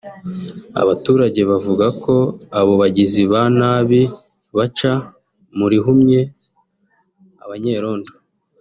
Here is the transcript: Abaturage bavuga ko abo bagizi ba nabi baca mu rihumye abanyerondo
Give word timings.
Abaturage 0.81 1.41
bavuga 1.51 1.85
ko 2.03 2.15
abo 2.59 2.73
bagizi 2.81 3.21
ba 3.31 3.41
nabi 3.59 4.01
baca 4.57 4.91
mu 5.57 5.65
rihumye 5.71 6.19
abanyerondo 7.45 8.11